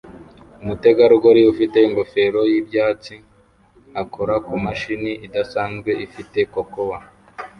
umutegarugori 0.61 1.41
ufite 1.53 1.77
ingofero 1.87 2.41
y'ibyatsi 2.51 3.15
akora 4.01 4.33
kumashini 4.45 5.11
idasanzwe 5.25 5.91
ifite 6.05 6.39
cocout 6.53 7.01